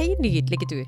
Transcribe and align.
Hei, 0.00 0.14
nydelige 0.18 0.66
du. 0.70 0.84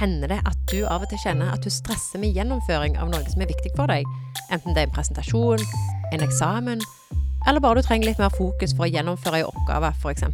Hender 0.00 0.26
det 0.26 0.38
at 0.46 0.62
du 0.70 0.80
av 0.90 1.04
og 1.04 1.10
til 1.12 1.20
kjenner 1.22 1.52
at 1.54 1.62
du 1.62 1.70
stresser 1.70 2.18
med 2.18 2.34
gjennomføring 2.34 2.96
av 2.98 3.06
noe 3.12 3.22
som 3.30 3.44
er 3.44 3.46
viktig 3.52 3.70
for 3.76 3.86
deg? 3.86 4.08
Enten 4.50 4.74
det 4.74 4.82
er 4.82 4.88
en 4.88 4.94
presentasjon, 4.96 5.62
en 6.10 6.24
eksamen, 6.26 6.82
eller 7.46 7.62
bare 7.62 7.78
du 7.78 7.86
trenger 7.86 8.08
litt 8.08 8.18
mer 8.18 8.34
fokus 8.34 8.74
for 8.74 8.88
å 8.88 8.90
gjennomføre 8.90 9.44
en 9.44 9.52
oppgave, 9.52 9.92
f.eks. 10.02 10.26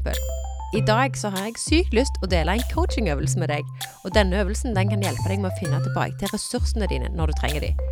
I 0.72 0.80
dag 0.88 1.20
så 1.20 1.34
har 1.34 1.50
jeg 1.50 1.60
sykt 1.60 1.98
lyst 1.98 2.16
å 2.24 2.30
dele 2.32 2.54
en 2.56 2.64
coachingøvelse 2.72 3.42
med 3.42 3.52
deg, 3.52 3.68
og 4.06 4.16
denne 4.16 4.40
øvelsen 4.40 4.72
den 4.72 4.94
kan 4.94 5.04
hjelpe 5.04 5.28
deg 5.28 5.44
med 5.44 5.52
å 5.52 5.60
finne 5.60 5.82
tilbake 5.84 6.16
til 6.22 6.32
ressursene 6.32 6.88
dine 6.88 7.12
når 7.12 7.28
du 7.34 7.40
trenger 7.42 7.68
dem. 7.68 7.84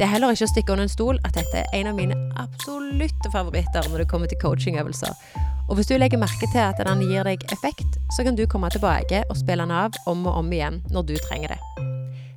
Det 0.00 0.08
er 0.08 0.14
heller 0.14 0.32
ikke 0.32 0.48
å 0.48 0.54
stikke 0.54 0.78
under 0.78 0.88
en 0.88 0.96
stol 0.96 1.20
at 1.28 1.36
dette 1.36 1.66
er 1.66 1.76
en 1.82 1.92
av 1.92 2.00
mine 2.00 2.16
absolutte 2.40 3.36
favoritter 3.36 3.92
når 3.92 4.06
det 4.06 4.08
kommer 4.08 4.32
til 4.32 4.40
coachingøvelser. 4.40 5.12
Og 5.68 5.76
hvis 5.76 5.90
du 5.90 5.98
legger 5.98 6.16
merke 6.16 6.48
til 6.48 6.62
at 6.64 6.78
den 6.80 7.02
gir 7.04 7.26
deg 7.28 7.42
effekt, 7.52 7.98
så 8.16 8.24
kan 8.24 8.36
du 8.38 8.46
komme 8.48 8.70
tilbake 8.72 9.20
og 9.28 9.36
spille 9.36 9.66
den 9.66 9.74
av 9.74 9.96
om 10.08 10.24
og 10.24 10.40
om 10.40 10.52
igjen 10.52 10.80
når 10.88 11.10
du 11.10 11.16
trenger 11.20 11.52
det. 11.52 11.58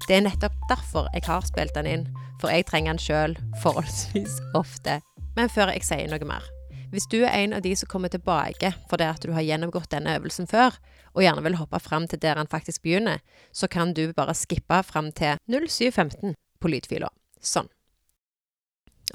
Det 0.03 0.17
er 0.17 0.25
nettopp 0.25 0.57
derfor 0.67 1.07
jeg 1.15 1.23
har 1.29 1.45
spilt 1.47 1.71
den 1.77 1.87
inn, 1.87 2.03
for 2.41 2.51
jeg 2.51 2.67
trenger 2.67 2.91
den 2.91 2.99
sjøl 2.99 3.37
forholdsvis 3.63 4.35
ofte. 4.61 4.99
Men 5.37 5.47
før 5.47 5.71
jeg 5.71 5.87
sier 5.87 6.11
noe 6.11 6.27
mer. 6.27 6.43
Hvis 6.91 7.07
du 7.07 7.21
er 7.21 7.31
en 7.37 7.55
av 7.55 7.63
de 7.63 7.71
som 7.79 7.87
kommer 7.87 8.11
tilbake 8.11 8.73
fordi 8.91 9.07
at 9.07 9.23
du 9.23 9.31
har 9.31 9.47
gjennomgått 9.47 9.93
denne 9.95 10.17
øvelsen 10.19 10.51
før, 10.51 10.75
og 11.15 11.23
gjerne 11.23 11.47
vil 11.47 11.59
hoppe 11.61 11.79
fram 11.79 12.11
til 12.11 12.19
der 12.19 12.35
den 12.35 12.51
faktisk 12.51 12.83
begynner, 12.83 13.23
så 13.55 13.71
kan 13.71 13.95
du 13.95 14.09
bare 14.17 14.35
skippe 14.35 14.83
fram 14.83 15.13
til 15.15 15.39
0715 15.47 16.35
på 16.59 16.71
lydfila. 16.75 17.07
Sånn. 17.39 17.71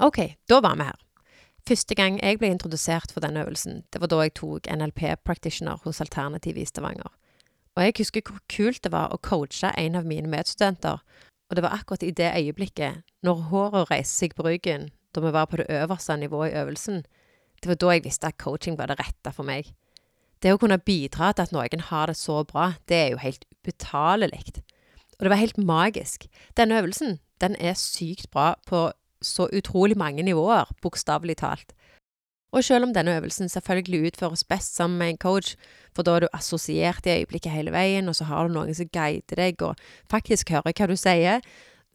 Ok, 0.01 0.23
da 0.49 0.57
var 0.65 0.81
vi 0.81 0.89
her. 0.89 1.06
Første 1.67 1.97
gang 1.99 2.15
jeg 2.23 2.37
ble 2.39 2.47
introdusert 2.53 3.11
for 3.11 3.19
denne 3.19 3.41
øvelsen, 3.43 3.81
det 3.91 3.99
var 3.99 4.07
da 4.07 4.21
jeg 4.23 4.37
tok 4.39 4.69
NLP 4.71 5.01
practitioner 5.27 5.81
hos 5.83 5.99
Alternativ 5.99 6.55
i 6.55 6.63
Stavanger. 6.63 7.09
Og 7.75 7.83
jeg 7.83 7.95
husker 7.97 8.21
hvor 8.23 8.39
kult 8.47 8.79
det 8.85 8.91
var 8.93 9.11
å 9.11 9.19
coache 9.19 9.73
en 9.75 9.97
av 9.99 10.05
mine 10.07 10.31
medstudenter, 10.31 11.01
og 11.49 11.57
det 11.57 11.63
var 11.65 11.75
akkurat 11.75 12.05
i 12.07 12.13
det 12.15 12.29
øyeblikket, 12.39 13.03
når 13.27 13.41
håret 13.49 13.91
reiste 13.91 14.15
seg 14.15 14.35
på 14.37 14.45
ryggen, 14.47 14.87
da 15.11 15.23
vi 15.25 15.33
var 15.35 15.49
på 15.51 15.59
det 15.59 15.65
øverste 15.67 16.15
nivået 16.21 16.53
i 16.53 16.61
øvelsen, 16.61 17.03
det 17.59 17.71
var 17.73 17.79
da 17.83 17.91
jeg 17.91 18.05
visste 18.05 18.31
at 18.31 18.39
coaching 18.39 18.77
var 18.79 18.87
det 18.87 18.99
rette 19.01 19.33
for 19.35 19.43
meg. 19.43 19.73
Det 20.39 20.53
å 20.53 20.61
kunne 20.61 20.79
bidra 20.79 21.33
til 21.33 21.49
at 21.49 21.51
noen 21.51 21.83
har 21.89 22.07
det 22.07 22.15
så 22.15 22.45
bra, 22.47 22.77
det 22.87 22.95
er 23.01 23.11
jo 23.11 23.19
helt 23.25 23.43
ubetalelig. 23.51 24.61
Og 25.17 25.25
det 25.25 25.33
var 25.33 25.43
helt 25.43 25.59
magisk. 25.59 26.29
Denne 26.55 26.79
øvelsen, 26.79 27.19
den 27.43 27.59
er 27.59 27.75
sykt 27.75 28.31
bra 28.31 28.53
på 28.69 28.85
så 29.21 29.49
utrolig 29.53 29.97
mange 29.97 30.23
nivåer, 30.23 30.69
bokstavelig 30.81 31.37
talt. 31.41 31.73
Og 32.55 32.63
selv 32.63 32.87
om 32.87 32.93
denne 32.93 33.17
øvelsen 33.17 33.49
selvfølgelig 33.49 34.07
utføres 34.07 34.43
best 34.43 34.75
sammen 34.75 34.97
med 34.97 35.09
en 35.09 35.17
coach, 35.17 35.55
for 35.95 36.03
da 36.03 36.15
er 36.15 36.19
du 36.19 36.27
assosiert 36.33 37.05
i 37.05 37.19
øyeblikket 37.19 37.51
hele 37.51 37.71
veien, 37.71 38.07
og 38.09 38.15
så 38.15 38.23
har 38.23 38.47
du 38.47 38.53
noen 38.53 38.75
som 38.75 38.87
guider 38.87 39.35
deg 39.35 39.61
og 39.61 39.75
faktisk 40.11 40.49
hører 40.55 40.71
hva 40.71 40.87
du 40.87 40.95
sier, 40.95 41.41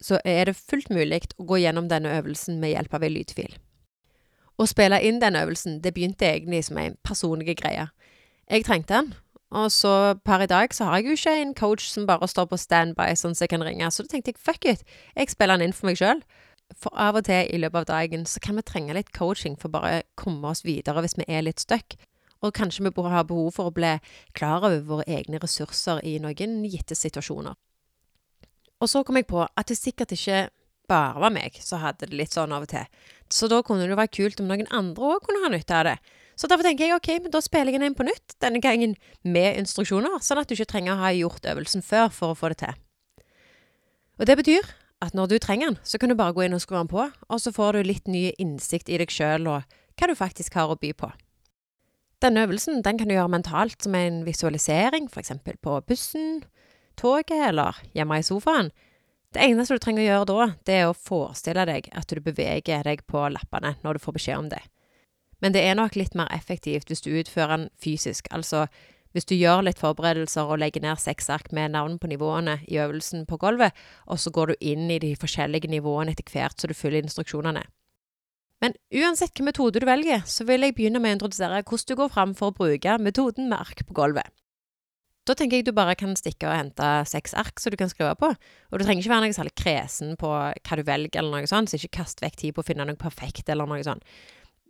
så 0.01 0.19
er 0.25 0.45
det 0.45 0.59
fullt 0.59 0.89
mulig 0.89 1.23
å 1.37 1.47
gå 1.47 1.63
gjennom 1.63 1.89
denne 1.89 2.11
øvelsen 2.19 2.59
med 2.61 2.75
hjelp 2.75 2.93
av 2.93 3.03
en 3.03 3.15
lydfil. 3.15 3.57
Å 4.59 4.69
spille 4.69 5.01
inn 5.01 5.19
denne 5.21 5.41
øvelsen, 5.41 5.81
det 5.81 5.93
begynte 5.95 6.29
egentlig 6.29 6.65
som 6.67 6.77
en 6.77 6.97
personlig 7.03 7.57
greie. 7.57 7.87
Jeg 8.51 8.65
trengte 8.67 8.93
den, 8.93 9.13
og 9.53 9.71
så 9.71 10.15
per 10.25 10.43
i 10.43 10.49
dag 10.49 10.73
så 10.73 10.85
har 10.85 10.99
jeg 10.99 11.07
jo 11.07 11.17
ikke 11.17 11.35
en 11.41 11.53
coach 11.57 11.87
som 11.89 12.05
bare 12.09 12.27
står 12.29 12.49
på 12.51 12.57
standby 12.57 13.13
sånn 13.17 13.33
som 13.33 13.45
jeg 13.45 13.53
kan 13.53 13.65
ringe, 13.65 13.89
så 13.89 14.05
da 14.05 14.13
tenkte 14.13 14.33
jeg 14.33 14.41
fuck 14.41 14.65
it, 14.69 14.83
jeg 15.15 15.33
spiller 15.33 15.57
den 15.57 15.69
inn 15.69 15.77
for 15.77 15.89
meg 15.89 15.97
sjøl. 15.97 16.21
For 16.71 16.95
av 16.99 17.19
og 17.19 17.27
til 17.27 17.49
i 17.53 17.59
løpet 17.59 17.83
av 17.83 17.89
dagen 17.91 18.25
så 18.29 18.41
kan 18.43 18.57
vi 18.57 18.65
trenge 18.65 18.95
litt 18.97 19.11
coaching 19.15 19.55
for 19.59 19.73
bare 19.73 19.99
å 19.99 20.07
komme 20.19 20.51
oss 20.51 20.63
videre 20.65 21.03
hvis 21.03 21.17
vi 21.19 21.27
er 21.27 21.45
litt 21.45 21.63
stuck. 21.63 21.97
Og 22.43 22.55
kanskje 22.55 22.83
vi 22.87 22.91
burde 22.91 23.13
ha 23.13 23.23
behov 23.23 23.53
for 23.55 23.69
å 23.69 23.75
bli 23.75 23.93
klar 24.35 24.65
over 24.65 24.81
våre 24.87 25.05
egne 25.07 25.39
ressurser 25.39 26.01
i 26.03 26.17
noen 26.23 26.63
gitte 26.67 26.97
situasjoner. 26.97 27.55
Og 28.83 28.91
så 28.91 29.03
kom 29.07 29.15
jeg 29.15 29.29
på 29.29 29.45
at 29.45 29.69
det 29.69 29.79
sikkert 29.79 30.11
ikke 30.15 30.49
bare 30.91 31.21
var 31.23 31.31
meg 31.31 31.55
som 31.63 31.79
hadde 31.79 32.09
det 32.09 32.17
litt 32.19 32.35
sånn 32.35 32.51
av 32.51 32.65
og 32.65 32.73
til. 32.73 32.83
Så 33.31 33.47
da 33.47 33.61
kunne 33.63 33.87
det 33.87 33.95
være 33.95 34.11
kult 34.11 34.43
om 34.43 34.51
noen 34.51 34.67
andre 34.75 35.13
òg 35.15 35.23
kunne 35.23 35.45
ha 35.45 35.51
nytte 35.53 35.77
av 35.77 35.87
det. 35.87 35.97
Så 36.35 36.49
derfor 36.49 36.65
tenker 36.65 36.89
jeg 36.89 36.97
ok, 36.97 37.09
men 37.23 37.33
da 37.33 37.39
spiller 37.45 37.71
jeg 37.71 37.79
den 37.79 37.91
inn 37.91 37.97
på 37.97 38.05
nytt, 38.07 38.35
denne 38.41 38.59
gangen 38.61 38.95
med 39.21 39.59
instruksjoner, 39.61 40.17
sånn 40.25 40.41
at 40.41 40.49
du 40.49 40.57
ikke 40.57 40.71
trenger 40.73 40.95
å 40.95 41.03
ha 41.05 41.11
gjort 41.15 41.45
øvelsen 41.47 41.85
før 41.85 42.09
for 42.13 42.33
å 42.33 42.37
få 42.37 42.51
det 42.51 42.63
til. 42.65 42.79
Og 44.19 44.27
det 44.29 44.37
betyr 44.41 44.73
at 45.03 45.15
når 45.17 45.33
du 45.33 45.37
trenger 45.41 45.71
den, 45.71 45.79
så 45.83 45.99
kan 45.99 46.11
du 46.11 46.17
bare 46.17 46.33
gå 46.35 46.45
inn 46.45 46.55
og 46.55 46.63
skru 46.63 46.77
den 46.79 46.91
på, 46.91 47.05
og 47.11 47.41
så 47.41 47.51
får 47.53 47.77
du 47.77 47.89
litt 47.89 48.07
ny 48.11 48.29
innsikt 48.41 48.89
i 48.89 48.99
deg 49.01 49.11
sjøl 49.11 49.49
og 49.51 49.77
hva 49.99 50.09
du 50.09 50.15
faktisk 50.17 50.55
har 50.57 50.71
å 50.71 50.79
by 50.79 50.93
på. 50.97 51.11
Denne 52.23 52.45
øvelsen 52.47 52.81
den 52.85 52.99
kan 52.99 53.09
du 53.09 53.17
gjøre 53.17 53.33
mentalt 53.33 53.83
som 53.83 53.95
en 53.99 54.21
visualisering, 54.23 55.09
f.eks. 55.11 55.33
på 55.43 55.79
bussen, 55.87 56.43
toget 56.99 57.49
eller 57.49 57.81
hjemme 57.93 58.21
i 58.21 58.25
sofaen. 58.25 58.71
Det 59.33 59.41
eneste 59.43 59.75
du 59.75 59.81
trenger 59.83 60.03
å 60.03 60.07
gjøre 60.07 60.29
da, 60.29 60.47
det 60.67 60.77
er 60.77 60.87
å 60.87 60.95
forestille 60.95 61.65
deg 61.67 61.89
at 61.91 62.13
du 62.13 62.21
beveger 62.21 62.85
deg 62.85 63.01
på 63.09 63.25
lappene 63.33 63.75
når 63.83 63.97
du 63.97 64.03
får 64.03 64.17
beskjed 64.19 64.39
om 64.39 64.49
det. 64.53 64.61
Men 65.43 65.55
det 65.55 65.65
er 65.67 65.75
nok 65.75 65.97
litt 65.99 66.13
mer 66.15 66.29
effektivt 66.31 66.87
hvis 66.87 67.03
du 67.03 67.09
utfører 67.11 67.57
den 67.57 67.69
fysisk. 67.81 68.29
Altså 68.31 68.67
hvis 69.13 69.27
du 69.29 69.35
gjør 69.37 69.61
litt 69.67 69.79
forberedelser 69.81 70.49
og 70.49 70.59
legger 70.61 70.83
ned 70.83 71.01
seks 71.01 71.29
ark 71.33 71.51
med 71.53 71.75
navn 71.75 71.99
på 72.01 72.09
nivåene 72.09 72.59
i 72.65 72.79
øvelsen 72.81 73.27
på 73.29 73.37
gulvet, 73.41 73.71
og 74.09 74.19
så 74.19 74.33
går 74.33 74.51
du 74.51 74.67
inn 74.73 74.89
i 74.91 74.99
de 75.01 75.13
forskjellige 75.19 75.69
nivåene 75.71 76.15
etter 76.15 76.25
hvert 76.33 76.57
så 76.57 76.69
du 76.69 76.75
følger 76.77 77.05
instruksjonene. 77.05 77.63
Men 78.63 78.77
uansett 78.95 79.33
hvilken 79.33 79.49
metode 79.49 79.81
du 79.83 79.85
velger, 79.85 80.23
så 80.25 80.45
vil 80.47 80.63
jeg 80.63 80.75
begynne 80.77 81.01
med 81.03 81.11
å 81.11 81.17
introdusere 81.17 81.61
hvordan 81.61 81.89
du 81.89 81.99
går 81.99 82.13
fram 82.13 82.33
for 82.37 82.49
å 82.49 82.55
bruke 82.55 82.95
metoden 83.01 83.49
med 83.51 83.59
ark 83.59 83.83
på 83.85 83.95
gulvet. 83.97 84.31
Da 85.27 85.35
tenker 85.39 85.59
jeg 85.59 85.67
du 85.69 85.75
bare 85.75 85.95
kan 85.95 86.17
stikke 86.19 86.49
og 86.49 86.57
hente 86.57 86.87
seks 87.07 87.35
ark 87.39 87.61
som 87.61 87.71
du 87.71 87.77
kan 87.79 87.91
skrive 87.91 88.15
på, 88.19 88.31
og 88.33 88.79
du 88.79 88.83
trenger 88.83 89.03
ikke 89.03 89.13
være 89.13 89.27
noe 89.27 89.35
særlig 89.35 89.53
kresen 89.59 90.17
på 90.19 90.31
hva 90.31 90.79
du 90.79 90.83
velger 90.87 91.21
eller 91.21 91.43
noe 91.43 91.51
sånt, 91.51 91.71
så 91.71 91.79
ikke 91.79 92.01
kast 92.01 92.23
vekk 92.23 92.39
tid 92.41 92.55
på 92.55 92.63
å 92.63 92.67
finne 92.67 92.87
noe 92.87 92.99
perfekt 92.99 93.51
eller 93.51 93.69
noe 93.69 93.83
sånt. 93.87 94.03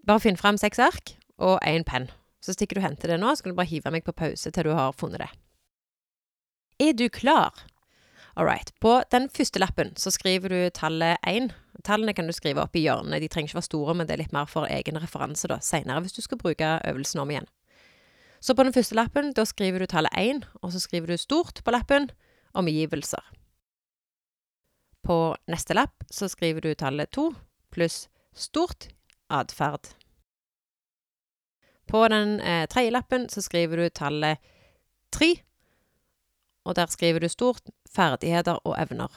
Bare 0.06 0.22
finn 0.22 0.38
fram 0.38 0.60
seks 0.62 0.82
ark 0.84 1.16
og 1.42 1.58
én 1.66 1.86
penn. 1.88 2.10
Så 2.44 2.56
stikker 2.56 2.76
du 2.76 2.84
og 2.84 2.90
henter 2.90 3.14
det 3.14 3.22
nå, 3.22 3.32
så 3.32 3.46
kan 3.46 3.54
du 3.54 3.60
bare 3.60 3.72
hive 3.72 3.92
meg 3.94 4.04
på 4.04 4.16
pause 4.16 4.52
til 4.52 4.68
du 4.68 4.74
har 4.76 4.96
funnet 5.00 5.24
det. 5.24 5.30
Er 6.84 6.98
du 7.00 7.08
klar? 7.08 7.64
All 8.36 8.46
right. 8.46 8.74
På 8.82 9.04
den 9.14 9.30
første 9.30 9.62
lappen 9.62 9.94
så 9.96 10.12
skriver 10.12 10.50
du 10.50 10.70
tallet 10.74 11.22
1. 11.30 11.52
Tallene 11.86 12.16
kan 12.18 12.28
du 12.28 12.34
skrive 12.34 12.64
opp 12.64 12.76
i 12.76 12.82
hjørnene. 12.84 13.22
De 13.22 13.30
trenger 13.32 13.52
ikke 13.52 13.60
være 13.62 13.70
store, 13.70 13.96
men 13.96 14.10
det 14.10 14.16
er 14.16 14.24
litt 14.24 14.36
mer 14.36 14.50
for 14.50 14.68
egen 14.68 14.98
referanse 15.00 15.48
da, 15.48 15.60
seinere 15.62 16.02
hvis 16.04 16.18
du 16.18 16.24
skal 16.26 16.42
bruke 16.42 16.74
øvelsen 16.90 17.22
om 17.24 17.32
igjen. 17.32 17.48
Så 18.44 18.58
på 18.58 18.66
den 18.66 18.76
første 18.76 18.98
lappen 18.98 19.32
da 19.38 19.46
skriver 19.48 19.80
du 19.80 19.88
tallet 19.88 20.12
1, 20.20 20.44
og 20.60 20.74
så 20.74 20.82
skriver 20.84 21.14
du 21.14 21.22
stort 21.22 21.62
på 21.64 21.72
lappen 21.72 22.10
omgivelser. 22.58 23.24
På 25.04 25.36
neste 25.52 25.78
lapp 25.78 26.04
så 26.12 26.28
skriver 26.32 26.66
du 26.66 26.74
tallet 26.76 27.12
2 27.16 27.30
pluss 27.72 28.08
stort 28.36 28.90
atferd. 29.32 29.94
På 31.94 32.08
den 32.10 32.40
eh, 32.40 32.66
tredje 32.66 32.92
lappen 32.92 33.28
så 33.30 33.42
skriver 33.46 33.78
du 33.78 33.90
tallet 33.90 34.42
tre, 35.14 35.36
og 36.66 36.74
der 36.80 36.90
skriver 36.90 37.22
du 37.22 37.30
stort 37.30 37.70
ferdigheter 37.86 38.58
og 38.66 38.74
evner. 38.82 39.14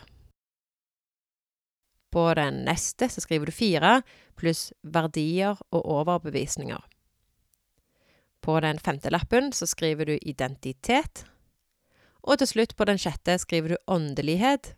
På 2.13 2.27
den 2.37 2.67
neste 2.69 3.09
så 3.09 3.25
skriver 3.25 3.49
du 3.49 3.57
fire 3.57 4.03
pluss 4.37 4.75
verdier 4.85 5.57
og 5.71 5.89
overbevisninger. 5.89 6.85
På 8.45 8.61
den 8.61 8.79
femte 8.79 9.09
lappen 9.09 9.55
så 9.57 9.65
skriver 9.65 10.13
du 10.13 10.19
identitet. 10.21 11.25
Og 12.21 12.39
til 12.39 12.53
slutt, 12.53 12.77
på 12.77 12.85
den 12.85 13.01
sjette, 13.01 13.39
skriver 13.41 13.73
du 13.73 13.77
åndelighet 13.89 14.75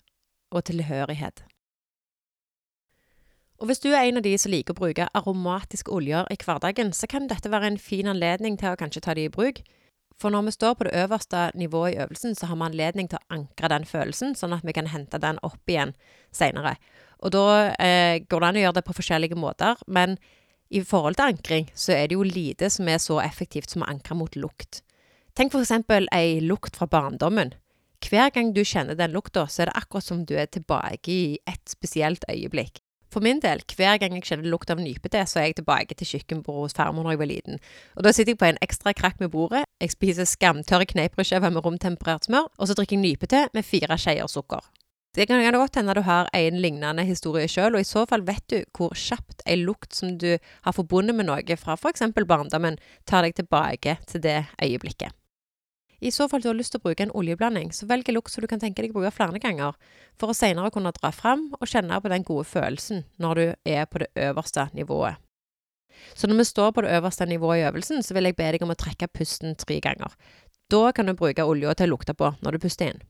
og 0.55 0.71
tilhørighet. 0.71 1.48
Og 3.59 3.67
hvis 3.67 3.83
du 3.83 3.89
er 3.91 4.05
en 4.07 4.21
av 4.21 4.23
de 4.23 4.37
som 4.39 4.53
liker 4.53 4.77
å 4.77 4.79
bruke 4.79 5.09
aromatiske 5.19 5.91
oljer 5.91 6.29
i 6.31 6.39
hverdagen, 6.39 6.93
så 6.95 7.09
kan 7.11 7.27
dette 7.27 7.51
være 7.51 7.73
en 7.73 7.81
fin 7.83 8.07
anledning 8.07 8.59
til 8.59 8.71
å 8.71 8.79
kanskje 8.79 9.03
ta 9.03 9.17
de 9.19 9.27
i 9.27 9.33
bruk. 9.35 9.65
For 10.19 10.35
når 10.35 10.49
vi 10.49 10.55
står 10.55 10.77
på 10.79 10.87
det 10.87 10.95
øverste 10.99 11.45
nivået 11.59 11.95
i 11.95 11.99
øvelsen, 12.05 12.35
så 12.39 12.51
har 12.51 12.59
vi 12.59 12.67
anledning 12.69 13.11
til 13.11 13.19
å 13.19 13.35
ankre 13.35 13.71
den 13.71 13.87
følelsen, 13.87 14.35
sånn 14.39 14.55
at 14.55 14.67
vi 14.67 14.75
kan 14.75 14.91
hente 14.91 15.19
den 15.23 15.39
opp 15.47 15.71
igjen 15.71 15.95
seinere. 16.35 16.77
Og 17.23 17.35
da 17.35 17.45
eh, 17.83 18.23
går 18.23 18.43
det 18.43 18.49
an 18.49 18.59
å 18.59 18.65
gjøre 18.65 18.79
det 18.79 18.87
på 18.87 18.97
forskjellige 18.99 19.39
måter, 19.39 19.79
men 19.87 20.19
i 20.71 20.83
forhold 20.85 21.19
til 21.19 21.33
ankring, 21.33 21.71
så 21.75 21.95
er 21.97 22.11
det 22.11 22.19
jo 22.19 22.27
lite 22.27 22.71
som 22.71 22.91
er 22.91 23.03
så 23.03 23.19
effektivt 23.23 23.75
som 23.75 23.83
å 23.83 23.91
ankre 23.91 24.19
mot 24.19 24.39
lukt. 24.39 24.83
Tenk 25.39 25.55
for 25.55 25.63
eksempel 25.63 26.07
ei 26.15 26.39
lukt 26.43 26.79
fra 26.79 26.87
barndommen. 26.91 27.55
Hver 28.03 28.31
gang 28.35 28.53
du 28.55 28.63
kjenner 28.63 28.99
den 28.99 29.15
lukta, 29.15 29.49
så 29.51 29.65
er 29.65 29.71
det 29.71 29.79
akkurat 29.81 30.07
som 30.07 30.23
du 30.27 30.37
er 30.39 30.51
tilbake 30.51 31.11
i 31.11 31.39
et 31.51 31.63
spesielt 31.71 32.27
øyeblikk. 32.31 32.83
For 33.13 33.25
min 33.25 33.41
del, 33.41 33.63
hver 33.77 33.97
gang 34.01 34.17
jeg 34.19 34.27
kjenner 34.29 34.51
lukt 34.53 34.71
av 34.73 34.81
nypete, 34.83 35.23
så 35.27 35.41
er 35.41 35.49
jeg 35.49 35.61
tilbake 35.63 35.97
til 35.97 36.11
kjøkkenbordet 36.13 36.69
hos 36.69 36.77
farmor 36.77 37.07
når 37.07 37.17
jeg 37.17 37.23
var 37.23 37.31
liten. 37.31 37.63
Og 37.97 38.05
da 38.05 38.13
sitter 38.13 38.35
jeg 38.35 38.41
på 38.43 38.49
en 38.51 38.61
ekstra 38.65 38.93
krakk 38.97 39.23
med 39.23 39.33
bordet, 39.33 39.65
jeg 39.81 39.95
spiser 39.95 40.29
skamtørre 40.29 40.89
kneippbrødskiver 40.91 41.55
med 41.55 41.65
romtemperert 41.65 42.29
smør, 42.29 42.51
og 42.59 42.69
så 42.69 42.77
drikker 42.77 42.99
jeg 42.99 43.07
nypete 43.07 43.47
med 43.57 43.67
fire 43.67 43.97
skjeer 44.01 44.29
sukker. 44.29 44.61
Det 45.17 45.27
kan 45.27 45.41
godt 45.57 45.77
hende 45.81 45.95
du 45.97 46.03
har 46.07 46.29
en 46.37 46.61
lignende 46.63 47.03
historie 47.03 47.49
sjøl, 47.49 47.75
og 47.75 47.81
i 47.83 47.89
så 47.89 48.05
fall 48.07 48.23
vet 48.29 48.45
du 48.53 48.61
hvor 48.77 48.93
kjapt 48.95 49.43
ei 49.49 49.57
lukt 49.59 49.97
som 49.97 50.13
du 50.21 50.37
har 50.37 50.77
forbundet 50.77 51.17
med 51.17 51.27
noe 51.27 51.57
fra 51.57 51.75
f.eks. 51.75 52.05
barndommen, 52.15 52.79
tar 53.09 53.27
deg 53.27 53.35
tilbake 53.41 53.97
til 54.07 54.23
det 54.23 54.45
øyeblikket. 54.63 55.18
I 56.01 56.13
så 56.15 56.29
fall 56.31 56.43
du 56.43 56.49
har 56.49 56.59
lyst 56.59 56.71
til 56.75 56.79
å 56.79 56.85
bruke 56.87 57.03
en 57.03 57.15
oljeblanding, 57.17 57.73
så 57.75 57.89
velg 57.91 58.09
en 58.09 58.15
lukt 58.15 58.31
som 58.31 58.45
du 58.45 58.49
kan 58.51 58.61
tenke 58.63 58.85
deg 58.85 58.93
å 58.95 59.01
bruke 59.01 59.11
flere 59.15 59.41
ganger, 59.43 59.75
for 60.19 60.31
å 60.31 60.37
senere 60.37 60.71
kunne 60.75 60.93
dra 60.95 61.11
fram 61.15 61.49
og 61.59 61.67
kjenne 61.67 61.99
på 61.99 62.13
den 62.13 62.27
gode 62.27 62.47
følelsen 62.47 63.03
når 63.19 63.41
du 63.41 63.73
er 63.75 63.89
på 63.91 64.05
det 64.05 64.13
øverste 64.29 64.69
nivået. 64.79 65.19
Så 66.15 66.31
når 66.31 66.39
vi 66.39 66.47
står 66.47 66.71
på 66.73 66.85
det 66.87 66.95
øverste 66.95 67.27
nivået 67.27 67.59
i 67.59 67.67
øvelsen, 67.67 68.03
så 68.07 68.15
vil 68.15 68.31
jeg 68.31 68.39
be 68.39 68.53
deg 68.55 68.63
om 68.63 68.71
å 68.71 68.79
trekke 68.79 69.11
pusten 69.11 69.59
tre 69.59 69.81
ganger. 69.83 70.15
Da 70.71 70.93
kan 70.95 71.09
du 71.09 71.17
bruke 71.19 71.47
olja 71.49 71.75
til 71.75 71.89
å 71.89 71.97
lukte 71.97 72.15
på 72.15 72.31
når 72.45 72.55
du 72.55 72.63
puster 72.63 72.93
inn. 72.93 73.03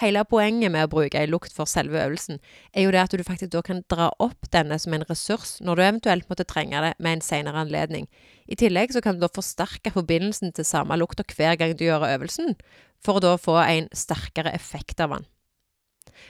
Hele 0.00 0.22
poenget 0.24 0.72
med 0.72 0.86
å 0.86 0.90
bruke 0.92 1.20
ei 1.20 1.28
lukt 1.28 1.52
for 1.52 1.68
selve 1.68 2.00
øvelsen, 2.00 2.38
er 2.72 2.86
jo 2.86 2.92
det 2.94 3.02
at 3.02 3.12
du 3.12 3.24
faktisk 3.26 3.52
da 3.52 3.62
kan 3.66 3.82
dra 3.92 4.08
opp 4.22 4.48
denne 4.54 4.78
som 4.80 4.94
en 4.96 5.04
ressurs 5.08 5.58
når 5.60 5.76
du 5.76 5.82
eventuelt 5.84 6.28
måtte 6.30 6.46
trenge 6.48 6.80
det 6.84 6.94
med 6.98 7.18
en 7.18 7.24
senere 7.24 7.64
anledning. 7.66 8.08
I 8.48 8.56
tillegg 8.58 8.94
så 8.94 9.02
kan 9.04 9.18
du 9.18 9.24
da 9.24 9.30
forsterke 9.32 9.92
forbindelsen 9.92 10.54
til 10.56 10.66
samme 10.68 10.96
lukta 10.96 11.26
hver 11.36 11.58
gang 11.60 11.76
du 11.76 11.84
gjør 11.84 12.08
øvelsen, 12.08 12.56
for 13.04 13.18
å 13.18 13.24
da 13.24 13.34
få 13.40 13.58
en 13.66 13.90
sterkere 13.92 14.54
effekt 14.56 15.02
av 15.02 15.16
den. 15.16 15.28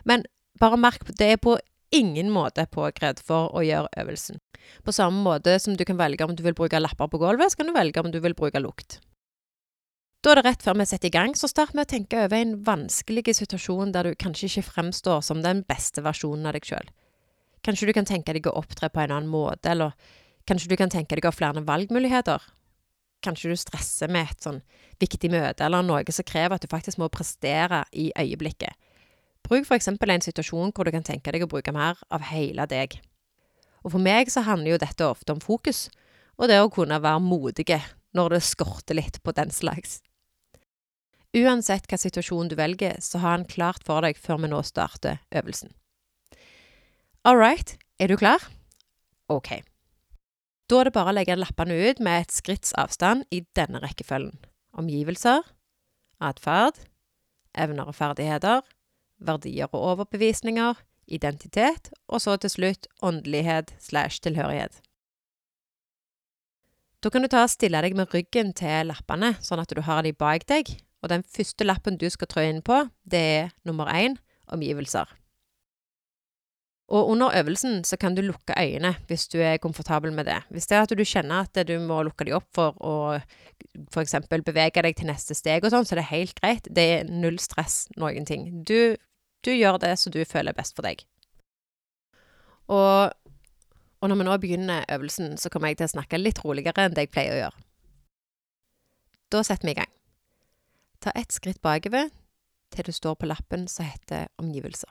Men 0.09 0.27
bare 0.61 0.81
merk, 0.81 1.07
det 1.19 1.35
er 1.35 1.41
på 1.43 1.59
ingen 1.93 2.33
måte 2.33 2.65
påkrevd 2.73 3.23
for 3.23 3.53
å 3.55 3.63
gjøre 3.67 3.93
øvelsen. 4.03 4.41
På 4.87 4.95
samme 4.95 5.23
måte 5.23 5.59
som 5.61 5.77
du 5.77 5.85
kan 5.85 5.99
velge 6.01 6.25
om 6.25 6.35
du 6.37 6.43
vil 6.45 6.57
bruke 6.57 6.81
lapper 6.81 7.11
på 7.13 7.21
gulvet, 7.21 7.53
så 7.53 7.61
kan 7.61 7.71
du 7.71 7.77
velge 7.77 8.01
om 8.01 8.11
du 8.13 8.21
vil 8.23 8.37
bruke 8.39 8.63
lukt. 8.63 9.01
Da 10.23 10.31
er 10.31 10.39
det 10.39 10.45
rett 10.47 10.61
før 10.63 10.77
vi 10.79 10.85
setter 10.87 11.09
i 11.09 11.15
gang, 11.17 11.33
så 11.35 11.49
start 11.51 11.73
med 11.75 11.89
å 11.89 11.91
tenke 11.91 12.21
over 12.23 12.39
en 12.39 12.53
vanskelig 12.63 13.33
situasjon 13.41 13.91
der 13.91 14.07
du 14.07 14.15
kanskje 14.15 14.47
ikke 14.47 14.69
fremstår 14.69 15.23
som 15.27 15.41
den 15.43 15.65
beste 15.67 16.05
versjonen 16.07 16.47
av 16.47 16.55
deg 16.55 16.69
sjøl. 16.69 16.93
Kanskje 17.67 17.89
du 17.89 17.93
kan 17.97 18.07
tenke 18.07 18.35
deg 18.37 18.47
å 18.47 18.53
opptre 18.61 18.87
på 18.87 19.03
en 19.03 19.11
annen 19.17 19.31
måte, 19.31 19.73
eller 19.73 19.97
kanskje 20.47 20.71
du 20.71 20.77
kan 20.79 20.93
tenke 20.95 21.19
deg 21.19 21.27
å 21.27 21.33
ha 21.33 21.35
flere 21.35 21.65
valgmuligheter. 21.67 22.45
Kanskje 23.27 23.51
du 23.51 23.59
stresser 23.59 24.13
med 24.15 24.31
et 24.31 24.47
sånn 24.47 24.61
viktig 25.03 25.31
møte 25.35 25.67
eller 25.67 25.83
noe 25.83 26.15
som 26.15 26.27
krever 26.27 26.55
at 26.55 26.63
du 26.63 26.71
faktisk 26.71 27.03
må 27.03 27.11
prestere 27.11 27.83
i 27.91 28.13
øyeblikket. 28.15 28.79
Bruk 29.43 29.75
eksempel 29.75 30.15
en 30.15 30.23
situasjon 30.23 30.71
hvor 30.71 30.87
du 30.87 30.95
kan 30.95 31.07
tenke 31.07 31.35
deg 31.35 31.43
å 31.43 31.51
bruke 31.51 31.75
mer 31.75 31.99
av 32.15 32.31
hele 32.31 32.69
deg. 32.71 32.95
Og 33.83 33.97
for 33.97 33.99
meg 33.99 34.31
så 34.31 34.47
handler 34.47 34.77
jo 34.77 34.81
dette 34.87 35.11
ofte 35.11 35.35
om 35.35 35.43
fokus, 35.43 35.89
og 36.39 36.47
det 36.47 36.63
å 36.63 36.71
kunne 36.71 37.03
være 37.03 37.27
modige 37.27 37.83
når 38.15 38.37
det 38.37 38.43
skorter 38.47 39.03
litt 39.03 39.19
på 39.27 39.35
den 39.35 39.51
slags. 39.51 39.99
Uansett 41.33 41.87
hva 41.89 41.97
situasjon 41.97 42.51
du 42.51 42.57
velger, 42.59 42.99
så 43.01 43.23
ha 43.23 43.37
den 43.39 43.49
klart 43.49 43.87
for 43.87 44.05
deg 44.05 44.19
før 44.21 44.43
vi 44.43 44.51
nå 44.53 44.61
starter 44.69 45.23
øvelsen. 45.33 45.73
All 47.25 47.39
right, 47.41 47.79
er 47.97 48.13
du 48.13 48.19
klar? 48.21 48.45
Ok. 49.33 49.63
Da 50.69 50.81
er 50.81 50.89
det 50.89 50.95
bare 50.97 51.13
å 51.13 51.17
legge 51.17 51.39
lappene 51.39 51.79
ut 51.89 52.03
med 52.05 52.27
et 52.27 52.35
skritts 52.35 52.75
avstand 52.77 53.25
i 53.33 53.43
denne 53.57 53.81
rekkefølgen. 53.81 54.37
Omgivelser, 54.77 55.41
atferd, 56.21 56.77
evner 57.57 57.89
og 57.89 57.97
ferdigheter, 57.97 58.63
verdier 59.23 59.73
og 59.73 59.81
overbevisninger, 59.93 60.77
identitet, 61.13 61.93
og 62.09 62.21
så 62.25 62.37
til 62.41 62.53
slutt 62.53 62.89
åndelighet 63.05 63.73
slash 63.81 64.21
tilhørighet. 64.25 64.81
Da 67.03 67.11
kan 67.11 67.25
du 67.25 67.29
ta 67.33 67.47
og 67.47 67.51
stille 67.51 67.81
deg 67.83 67.97
med 67.99 68.13
ryggen 68.15 68.53
til 68.57 68.93
lappene, 68.93 69.35
sånn 69.43 69.63
at 69.65 69.73
du 69.73 69.81
har 69.83 70.05
de 70.07 70.13
bak 70.15 70.45
deg, 70.51 70.71
og 71.03 71.11
den 71.11 71.25
første 71.27 71.67
lappen 71.67 71.99
du 71.99 72.07
skal 72.11 72.31
trå 72.31 72.45
inn 72.47 72.63
på, 72.65 72.85
det 73.03 73.23
er 73.41 73.51
nummer 73.67 73.91
én 73.91 74.17
omgivelser. 74.53 75.11
Og 76.93 77.09
under 77.09 77.33
øvelsen 77.39 77.85
så 77.85 77.97
kan 77.97 78.15
du 78.15 78.21
lukke 78.23 78.55
øynene 78.59 78.95
hvis 79.09 79.29
du 79.33 79.39
er 79.41 79.57
komfortabel 79.57 80.13
med 80.13 80.25
det. 80.29 80.43
Hvis 80.51 80.67
det 80.67 80.77
er 80.77 80.83
at 80.83 80.93
du 80.99 81.05
kjenner 81.05 81.47
at 81.47 81.69
du 81.69 81.79
må 81.81 82.03
lukke 82.03 82.27
dem 82.29 82.37
opp 82.37 82.49
for 82.55 82.77
å 82.85 82.97
f.eks. 83.95 84.15
bevege 84.29 84.83
deg 84.85 84.99
til 84.99 85.09
neste 85.09 85.35
steg 85.35 85.65
og 85.65 85.73
sånn, 85.73 85.89
så 85.89 85.97
det 85.97 86.05
er 86.05 86.11
helt 86.11 86.37
greit. 86.41 86.69
Det 86.69 86.85
er 86.99 87.09
null 87.09 87.39
stress, 87.41 87.87
noen 87.97 88.29
ting. 88.29 88.51
Du, 88.69 88.95
du 89.41 89.53
gjør 89.55 89.81
det 89.81 89.95
som 89.99 90.13
du 90.13 90.21
føler 90.29 90.53
best 90.53 90.77
for 90.77 90.85
deg. 90.85 91.07
Og, 92.69 93.15
og 94.03 94.13
når 94.13 94.21
vi 94.21 94.29
nå 94.29 94.37
begynner 94.45 94.85
øvelsen, 94.93 95.39
så 95.41 95.49
kommer 95.49 95.73
jeg 95.73 95.81
til 95.81 95.89
å 95.89 95.95
snakke 95.97 96.21
litt 96.21 96.45
roligere 96.45 96.85
enn 96.85 96.95
det 96.99 97.07
jeg 97.07 97.15
pleier 97.15 97.39
å 97.39 97.43
gjøre. 97.47 97.67
Da 99.33 99.41
setter 99.49 99.71
vi 99.71 99.79
i 99.79 99.81
gang. 99.81 99.93
Ta 101.03 101.11
ett 101.19 101.33
skritt 101.35 101.63
bakover 101.63 102.11
til 102.73 102.87
du 102.87 102.93
står 102.95 103.17
på 103.19 103.27
lappen 103.27 103.67
som 103.69 103.89
heter 103.89 104.29
omgivelser. 104.39 104.91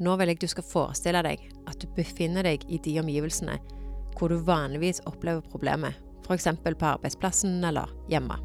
Nå 0.00 0.16
vil 0.16 0.32
jeg 0.32 0.40
du 0.40 0.48
skal 0.48 0.64
forestille 0.64 1.22
deg 1.24 1.42
at 1.68 1.78
du 1.80 1.86
befinner 1.96 2.44
deg 2.44 2.64
i 2.72 2.80
de 2.84 2.98
omgivelsene 3.00 3.58
hvor 4.16 4.32
du 4.32 4.40
vanligvis 4.40 5.02
opplever 5.08 5.44
problemet, 5.52 5.96
f.eks. 6.24 6.48
på 6.64 6.88
arbeidsplassen 6.88 7.64
eller 7.64 7.92
hjemme. 8.08 8.38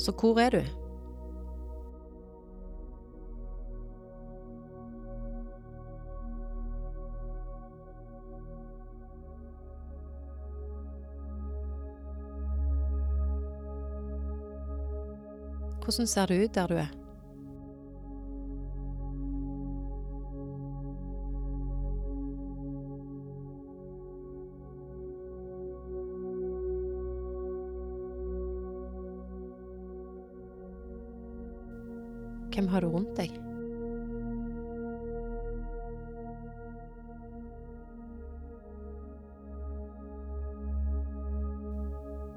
Så 0.00 0.16
hvor 0.16 0.40
er 0.40 0.56
du? 0.56 0.79
Hvordan 15.90 16.06
ser 16.06 16.26
det 16.26 16.44
ut 16.44 16.54
der 16.54 16.66
du 16.66 16.74
er? 16.74 16.90
Hvem 32.54 32.68
har 32.68 32.80
du 32.80 32.88
rundt 32.88 33.16
deg? 33.18 33.34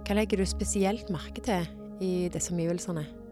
Hva 0.03 0.17
legger 0.17 0.41
du 0.41 0.49
spesielt 0.49 1.13
merke 1.13 1.45
til 1.45 1.69
i 2.01 2.15
disse 2.33 2.49
omgivelsene? 2.49 3.22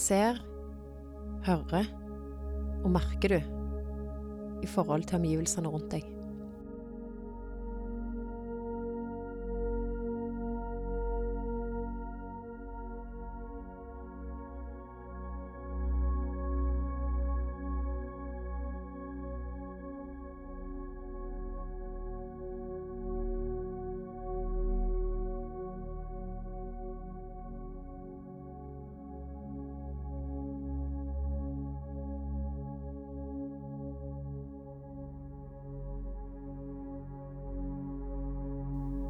Ser, 0.00 0.40
hører 1.44 1.88
og 2.80 2.90
merker 2.94 3.36
du 3.36 4.64
i 4.64 4.68
forhold 4.68 5.04
til 5.08 5.20
omgivelsene 5.20 5.68
rundt 5.72 5.92
deg? 5.92 6.06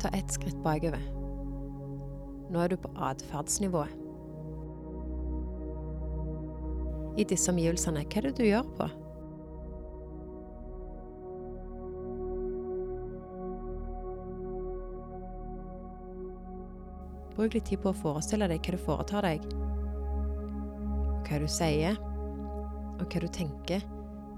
Ta 0.01 0.09
ett 0.09 0.33
skritt 0.33 0.63
bakover. 0.65 1.03
Nå 2.51 2.61
er 2.61 2.73
du 2.73 2.77
på 2.81 2.89
atferdsnivået. 2.97 3.93
I 7.21 7.27
disse 7.29 7.53
omgivelsene, 7.53 8.07
hva 8.07 8.23
er 8.23 8.31
det 8.31 8.33
du 8.39 8.47
gjør 8.47 8.71
på? 8.79 8.89
Bruk 17.37 17.55
litt 17.59 17.69
tid 17.69 17.85
på 17.85 17.93
å 17.93 18.01
forestille 18.01 18.49
deg 18.49 18.65
hva 18.65 18.77
du 18.77 18.83
foretar 18.89 19.29
deg, 19.29 19.47
hva 21.29 21.45
du 21.45 21.49
sier, 21.61 22.01
og 22.97 23.05
hva 23.05 23.21
du 23.21 23.29
tenker 23.33 23.85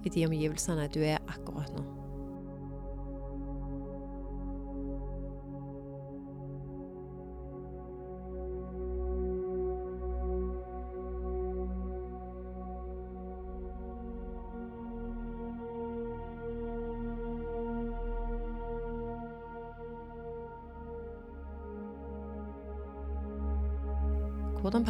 i 0.02 0.11
de 0.11 0.26
omgivelsene 0.26 0.90
du 0.90 1.04
er 1.07 1.23
akkurat 1.31 1.71
nå. 1.78 2.01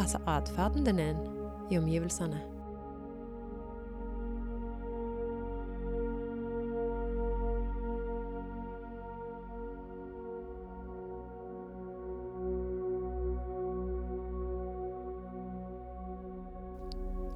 Passer 0.03 0.19
atferden 0.27 0.83
din 0.83 0.99
inn 0.99 1.19
i 1.71 1.77
omgivelsene? 1.77 2.41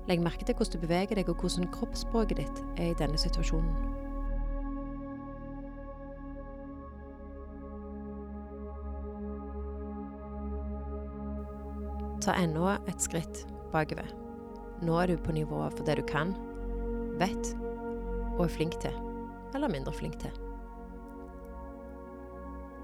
Legg 0.08 0.24
merke 0.24 0.46
til 0.46 0.56
hvordan 0.56 0.72
du 0.72 0.84
beveger 0.84 1.16
deg, 1.16 1.30
og 1.30 1.40
hvordan 1.40 1.72
kroppsspråket 1.72 2.44
ditt 2.44 2.62
er 2.76 2.92
i 2.92 3.00
denne 3.00 3.20
situasjonen. 3.20 4.07
Ta 12.28 12.34
enda 12.36 12.74
et 12.92 13.00
skritt 13.00 13.46
bakover. 13.72 14.10
Nå 14.84 14.98
er 15.00 15.08
du 15.08 15.22
på 15.24 15.32
nivået 15.32 15.78
for 15.78 15.88
det 15.88 15.94
du 15.96 16.04
kan, 16.10 16.34
vet 17.22 17.54
og 18.36 18.42
er 18.44 18.52
flink 18.52 18.76
til, 18.84 18.98
eller 19.56 19.72
mindre 19.72 19.94
flink 19.96 20.20
til. 20.20 20.36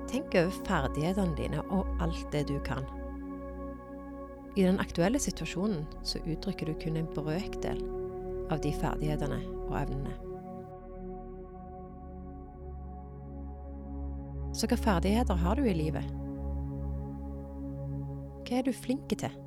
Tenk 0.07 0.31
over 0.39 0.55
ferdighetene 0.63 1.35
dine 1.35 1.59
og 1.75 1.91
alt 2.00 2.23
det 2.31 2.45
du 2.47 2.55
kan. 2.63 2.88
I 4.55 4.63
den 4.63 4.79
aktuelle 4.79 5.19
situasjonen 5.19 5.83
så 6.07 6.23
uttrykker 6.23 6.71
du 6.71 6.79
kun 6.79 7.03
en 7.03 7.12
brøkdel 7.12 7.83
av 8.47 8.63
de 8.63 8.71
ferdighetene 8.79 9.43
og 9.67 9.79
evnene. 9.83 10.15
Så 14.55 14.63
hvilke 14.63 14.83
ferdigheter 14.88 15.35
har 15.35 15.59
du 15.59 15.67
i 15.67 15.75
livet? 15.75 16.23
Hva 18.53 18.60
er 18.62 18.67
du 18.67 18.75
flink 18.77 19.10
til? 19.10 19.42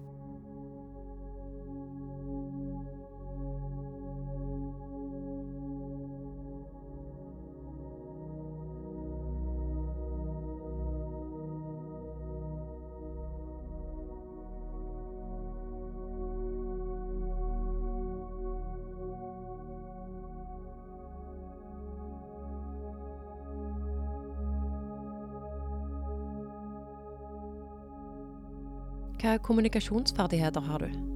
Hva 29.26 29.38
kommunikasjonsferdigheter 29.38 30.60
har 30.60 30.78
du? 30.78 31.15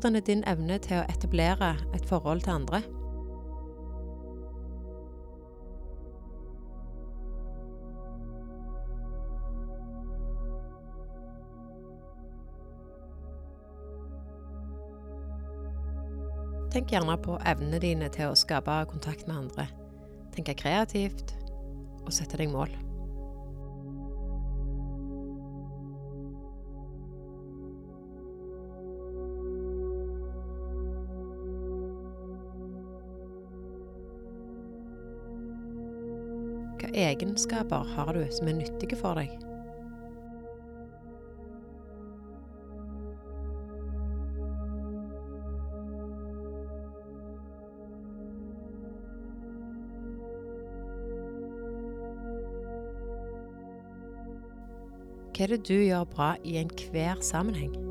Hvordan 0.00 0.16
er 0.16 0.20
din 0.20 0.44
evne 0.48 0.78
til 0.80 0.96
å 0.96 1.08
etablere 1.12 1.74
et 1.92 2.06
forhold 2.08 2.40
til 2.40 2.54
andre? 2.54 2.78
Tenk 16.72 16.88
gjerne 16.88 17.20
på 17.20 17.36
evnene 17.44 17.84
dine 17.84 18.08
til 18.08 18.32
å 18.32 18.38
skape 18.48 18.80
kontakt 18.88 19.28
med 19.28 19.36
andre. 19.36 19.68
Tenke 20.32 20.56
kreativt 20.56 21.36
og 22.06 22.14
sette 22.16 22.40
deg 22.40 22.48
mål. 22.48 22.72
Egenskaper 37.00 37.86
har 37.94 38.12
du 38.14 38.24
som 38.30 38.48
er 38.48 38.60
nyttige 38.60 38.98
for 39.00 39.18
deg? 39.18 39.32
Hva 55.30 55.46
er 55.46 55.54
det 55.54 55.62
du 55.70 55.78
gjør 55.80 56.04
bra 56.12 56.34
i 56.44 56.58
enhver 56.60 57.22
sammenheng? 57.24 57.89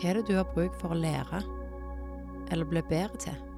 Hva 0.00 0.08
er 0.08 0.16
det 0.16 0.30
du 0.30 0.36
har 0.38 0.46
bruk 0.54 0.72
for 0.80 0.94
å 0.94 0.96
lære 0.96 1.42
eller 2.50 2.64
bli 2.64 2.80
bedre 2.88 3.20
til? 3.20 3.49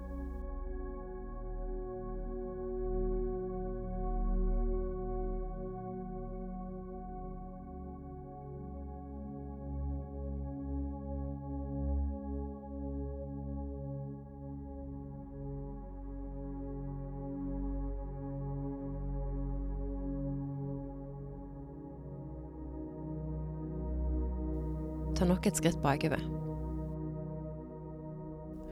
Ta 25.22 25.26
nok 25.28 25.44
et 25.46 25.54
skritt 25.54 25.76
bakover. 25.78 26.18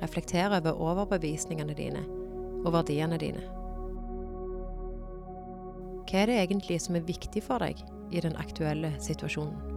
Reflekter 0.02 0.50
over 0.50 0.72
overbevisningene 0.82 1.76
dine 1.78 2.02
og 2.64 2.72
verdiene 2.74 3.20
dine. 3.22 3.44
Hva 6.10 6.24
er 6.24 6.26
det 6.26 6.40
egentlig 6.40 6.80
som 6.82 6.98
er 6.98 7.06
viktig 7.06 7.44
for 7.46 7.62
deg 7.62 7.78
i 8.10 8.24
den 8.24 8.34
aktuelle 8.34 8.90
situasjonen? 8.98 9.69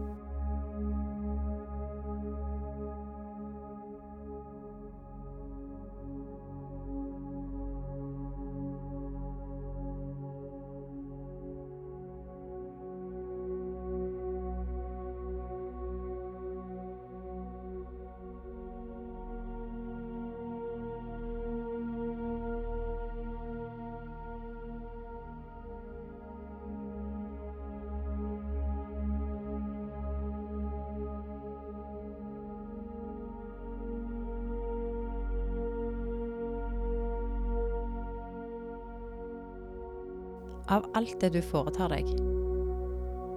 av 40.72 40.86
alt 40.94 41.20
det 41.22 41.34
du 41.36 41.42
foretar 41.44 41.92
deg? 41.92 42.10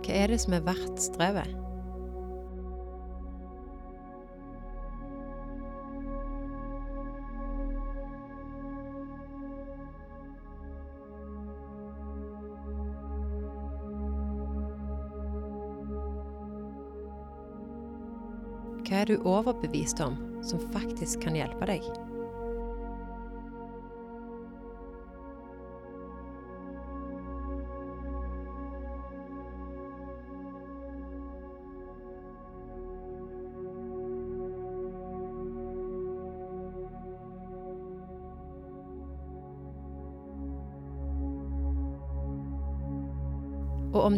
Hva 0.07 0.15
er 0.15 0.31
det 0.31 0.41
som 0.43 0.55
er 0.55 0.67
verdt 0.67 1.01
strevet? 1.03 1.55
Hva 18.87 19.01
er 19.03 19.11
du 19.11 19.17
overbevist 19.27 19.99
om 20.05 20.15
som 20.47 20.63
faktisk 20.71 21.25
kan 21.27 21.35
hjelpe 21.35 21.67
deg? 21.67 22.06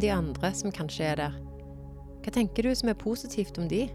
De 0.00 0.11
andre 0.12 0.52
som 0.55 0.73
kanskje 0.75 1.12
er 1.12 1.21
der. 1.21 1.38
Hva 2.23 2.35
tenker 2.35 2.67
du 2.67 2.75
som 2.76 2.90
er 2.90 2.99
positivt 2.99 3.59
om 3.59 3.69
de? 3.71 3.87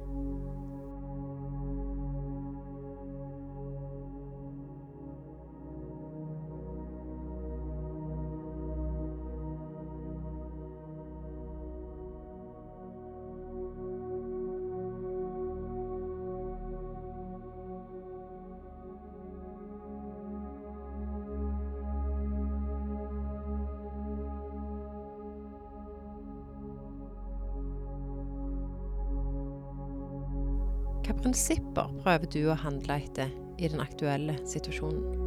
Prinsipper 31.34 31.90
prøver 32.04 32.30
du 32.30 32.44
å 32.46 32.56
handle 32.62 33.00
etter 33.02 33.32
i 33.58 33.66
den 33.66 33.82
aktuelle 33.82 34.38
situasjonen? 34.46 35.23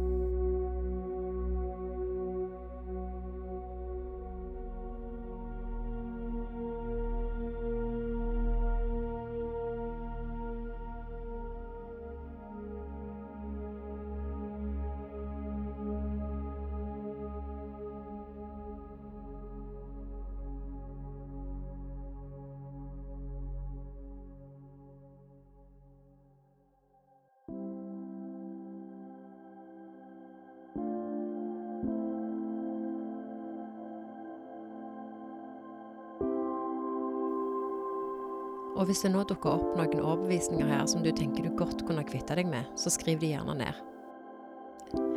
Og 38.77 38.85
hvis 38.85 39.01
det 39.01 39.09
nå 39.13 39.23
dukker 39.25 39.55
opp 39.55 39.77
noen 39.77 40.01
overbevisninger 40.03 40.69
her 40.69 40.85
som 40.89 41.01
du 41.01 41.09
tenker 41.15 41.47
du 41.47 41.55
godt 41.57 41.81
kunne 41.87 42.05
kvitte 42.05 42.37
deg 42.37 42.49
med, 42.49 42.67
så 42.77 42.93
skriv 42.93 43.17
de 43.21 43.31
gjerne 43.33 43.57
ned. 43.57 43.79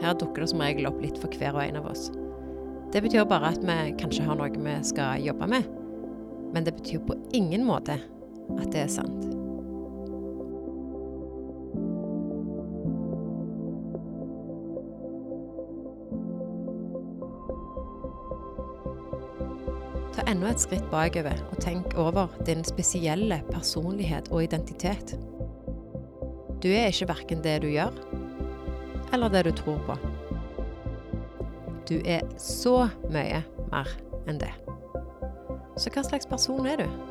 Her 0.00 0.16
dukker 0.18 0.42
det 0.42 0.50
som 0.50 0.62
regel 0.64 0.88
opp 0.88 1.00
litt 1.02 1.20
for 1.20 1.32
hver 1.36 1.58
og 1.58 1.62
en 1.66 1.80
av 1.82 1.90
oss. 1.92 2.08
Det 2.90 3.04
betyr 3.04 3.28
bare 3.28 3.52
at 3.52 3.60
vi 3.62 3.92
kanskje 4.00 4.24
har 4.26 4.40
noe 4.40 4.50
vi 4.50 4.78
skal 4.88 5.20
jobbe 5.22 5.46
med, 5.52 5.68
men 6.50 6.66
det 6.66 6.74
betyr 6.80 7.04
på 7.06 7.18
ingen 7.36 7.68
måte 7.68 8.00
at 8.56 8.72
det 8.72 8.86
er 8.86 8.90
sant. 8.90 9.39
Et 20.50 20.58
skritt 20.58 20.86
bakover 20.90 21.38
og 21.52 21.60
tenk 21.62 21.92
over 21.94 22.32
din 22.46 22.64
spesielle 22.66 23.36
personlighet 23.52 24.32
og 24.34 24.42
identitet. 24.48 25.12
Du 26.58 26.66
er 26.66 26.90
ikke 26.90 27.06
verken 27.12 27.44
det 27.44 27.60
du 27.62 27.68
gjør, 27.70 27.94
eller 29.14 29.30
det 29.30 29.44
du 29.46 29.52
tror 29.60 29.78
på. 29.86 29.96
Du 31.86 32.00
er 32.02 32.26
så 32.34 32.88
mye 33.06 33.44
mer 33.70 33.94
enn 34.26 34.42
det. 34.42 34.50
Så 35.78 35.94
hva 35.94 36.02
slags 36.02 36.26
person 36.26 36.66
er 36.66 36.82
du? 36.82 37.09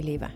I 0.00 0.06
livet? 0.08 0.32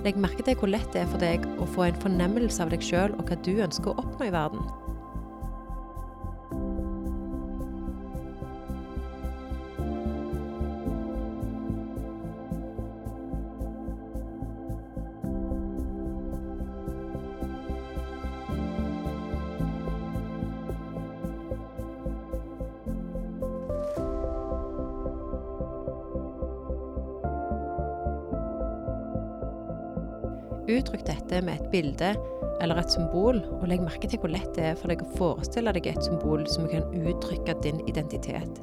Legg 0.00 0.16
merke 0.16 0.44
til 0.44 0.56
hvor 0.56 0.70
lett 0.72 0.88
det 0.94 1.02
er 1.02 1.10
for 1.12 1.20
deg 1.20 1.44
å 1.60 1.68
få 1.68 1.90
en 1.90 1.98
fornemmelse 2.00 2.64
av 2.64 2.72
deg 2.72 2.84
sjøl 2.84 3.12
og 3.18 3.26
hva 3.28 3.36
du 3.44 3.52
ønsker 3.60 3.92
å 3.92 4.00
oppnå 4.00 4.30
i 4.30 4.32
verden. 4.32 4.62
Bilde 31.72 32.14
eller 32.60 32.80
et 32.80 32.92
symbol, 32.92 33.40
og 33.60 33.68
legg 33.70 33.82
merke 33.84 34.08
til 34.10 34.20
hvor 34.20 34.32
lett 34.32 34.52
det 34.56 34.72
er 34.72 34.76
for 34.78 34.92
deg 34.92 35.04
å 35.04 35.14
forestille 35.16 35.72
deg 35.76 35.88
et 35.90 36.04
symbol 36.04 36.44
som 36.50 36.68
kan 36.68 36.84
uttrykke 36.92 37.56
din 37.64 37.80
identitet. 37.88 38.60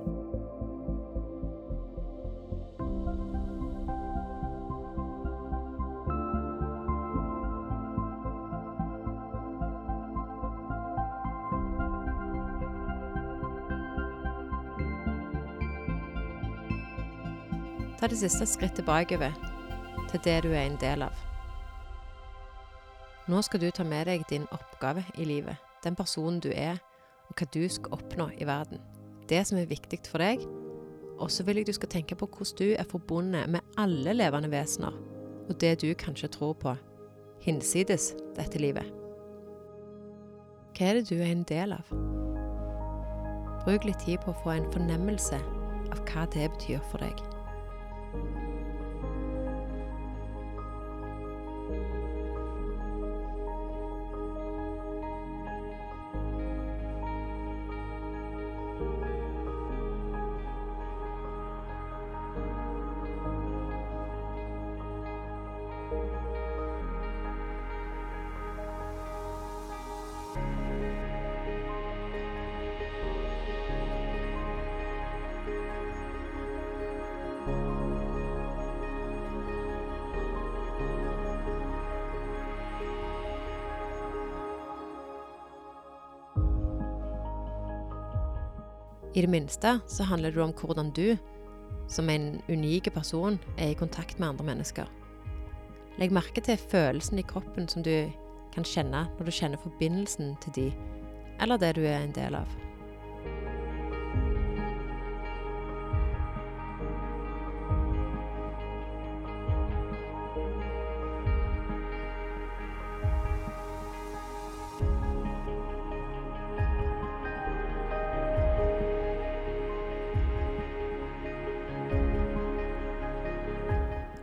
Ta 17.97 18.05
det 18.07 18.19
siste 18.21 18.45
skrittet 18.45 18.85
bakover 18.85 19.33
til 20.11 20.21
det 20.23 20.43
du 20.45 20.51
er 20.53 20.67
en 20.67 20.77
del 20.79 21.07
av. 21.09 21.26
Nå 23.27 23.41
skal 23.43 23.59
du 23.59 23.67
ta 23.75 23.83
med 23.83 24.07
deg 24.07 24.21
din 24.29 24.45
oppgave 24.55 25.01
i 25.19 25.25
livet, 25.27 25.59
den 25.83 25.97
personen 25.99 26.39
du 26.39 26.47
er, 26.55 26.77
og 27.27 27.35
hva 27.35 27.47
du 27.51 27.65
skal 27.67 27.97
oppnå 27.97 28.29
i 28.39 28.47
verden. 28.47 28.79
Det 29.27 29.41
som 29.49 29.59
er 29.59 29.67
viktig 29.67 29.99
for 30.07 30.23
deg. 30.23 30.45
Og 31.19 31.31
så 31.33 31.43
vil 31.43 31.59
jeg 31.59 31.67
du 31.67 31.73
skal 31.75 31.91
tenke 31.91 32.15
på 32.15 32.29
hvordan 32.29 32.55
du 32.59 32.69
er 32.77 32.87
forbundet 32.87 33.49
med 33.51 33.65
alle 33.77 34.13
levende 34.15 34.51
vesener, 34.51 34.95
og 35.49 35.59
det 35.59 35.81
du 35.81 35.89
kanskje 35.99 36.29
tror 36.37 36.53
på, 36.61 36.75
hinsides 37.43 38.13
dette 38.37 38.61
livet. 38.63 38.87
Hva 40.77 40.87
er 40.87 40.99
det 41.01 41.09
du 41.09 41.17
er 41.17 41.33
en 41.33 41.43
del 41.49 41.75
av? 41.75 41.91
Bruk 43.65 43.89
litt 43.89 44.05
tid 44.05 44.21
på 44.23 44.31
å 44.31 44.39
få 44.45 44.55
en 44.55 44.71
fornemmelse 44.71 45.41
av 45.91 46.05
hva 46.07 46.29
det 46.31 46.47
betyr 46.55 46.79
for 46.93 47.03
deg. 47.03 47.19
I 89.17 89.21
det 89.21 89.29
minste 89.33 89.79
så 89.89 90.03
handler 90.05 90.31
det 90.31 90.43
om 90.43 90.53
hvordan 90.53 90.91
du, 90.93 91.17
som 91.89 92.09
en 92.09 92.41
unik 92.49 92.91
person, 92.93 93.39
er 93.57 93.71
i 93.71 93.77
kontakt 93.79 94.19
med 94.19 94.27
andre 94.27 94.45
mennesker. 94.45 94.85
Legg 95.97 96.13
merke 96.13 96.43
til 96.45 96.59
følelsen 96.61 97.17
i 97.17 97.25
kroppen 97.25 97.65
som 97.65 97.81
du 97.81 98.11
kan 98.53 98.67
kjenne 98.67 99.07
når 99.17 99.25
du 99.25 99.33
kjenner 99.33 99.63
forbindelsen 99.63 100.35
til 100.43 100.53
de, 100.59 100.67
eller 101.41 101.57
det 101.57 101.73
du 101.79 101.81
er 101.81 102.03
en 102.03 102.13
del 102.13 102.37
av. 102.37 102.66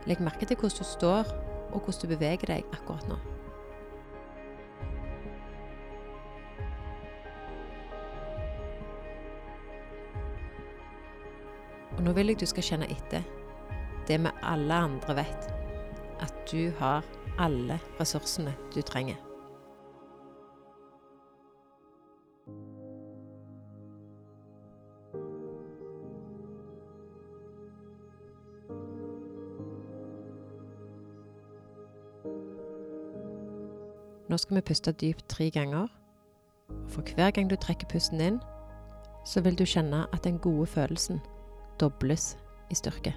Legg 0.05 0.21
merke 0.21 0.45
til 0.45 0.57
hvordan 0.57 0.77
du 0.77 0.85
står, 0.85 1.31
og 1.73 1.79
hvordan 1.81 2.01
du 2.01 2.07
beveger 2.13 2.51
deg 2.51 2.75
akkurat 2.75 3.07
nå. 3.09 3.17
Og 11.95 12.03
nå 12.03 12.13
vil 12.13 12.33
jeg 12.33 12.41
du 12.41 12.49
skal 12.49 12.67
kjenne 12.69 12.89
etter 12.91 13.23
det 14.05 14.19
vi 14.21 14.33
alle 14.45 14.81
andre 14.87 15.15
vet, 15.17 15.47
at 16.21 16.41
du 16.51 16.69
har 16.77 17.07
alle 17.41 17.79
ressursene 17.99 18.53
du 18.75 18.81
trenger. 18.85 19.17
Nå 34.35 34.39
skal 34.39 34.55
vi 34.55 34.61
puste 34.61 34.91
dypt 34.91 35.29
tre 35.29 35.49
ganger. 35.49 35.87
Og 36.69 36.91
for 36.91 37.01
hver 37.15 37.31
gang 37.31 37.49
du 37.49 37.55
trekker 37.55 37.87
pusten 37.87 38.21
inn, 38.21 38.39
så 39.25 39.41
vil 39.41 39.55
du 39.55 39.63
kjenne 39.63 40.01
at 40.13 40.23
den 40.23 40.39
gode 40.39 40.65
følelsen 40.67 41.21
dobles 41.79 42.37
i 42.69 42.75
styrke. 42.75 43.15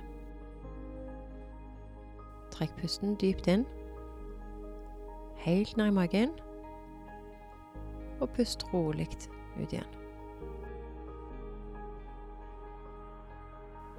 Trekk 2.54 2.76
pusten 2.78 3.16
dypt 3.18 3.50
inn, 3.50 3.66
helt 5.42 5.76
ned 5.76 5.90
i 5.90 5.96
magen, 5.98 6.30
og 8.20 8.30
pust 8.30 8.62
rolig 8.72 9.10
ut 9.10 9.28
igjen. 9.58 10.00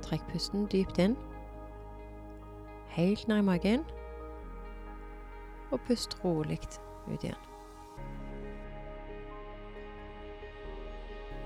Trekk 0.08 0.24
pusten 0.32 0.70
dypt 0.72 1.04
inn, 1.04 1.18
helt 2.88 3.28
ned 3.28 3.44
i 3.44 3.50
magen, 3.52 3.84
og 5.72 5.82
pust 5.82 6.24
rolig 6.24 6.64
ut 6.64 6.70
igjen. 6.70 6.89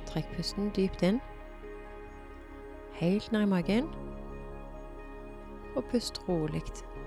Trekk 0.10 0.30
pusten 0.36 0.70
dypt 0.76 1.02
inn, 1.08 1.22
helt 3.00 3.32
ned 3.34 3.48
i 3.48 3.50
magen, 3.50 3.88
og 5.74 5.84
pust 5.90 6.22
rolig 6.28 6.62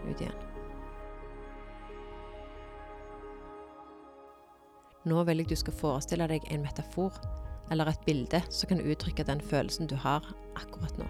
ut 0.09 0.21
igjen. 0.21 0.47
Nå 5.07 5.23
vil 5.29 5.39
jeg 5.39 5.53
du 5.53 5.59
skal 5.61 5.77
forestille 5.79 6.27
deg 6.27 6.49
en 6.51 6.65
metafor 6.67 7.15
eller 7.71 7.93
et 7.93 8.03
bilde 8.09 8.41
som 8.51 8.73
kan 8.73 8.83
uttrykke 8.83 9.27
den 9.29 9.41
følelsen 9.41 9.87
du 9.87 9.95
har 10.03 10.27
akkurat 10.59 10.99
nå. 10.99 11.07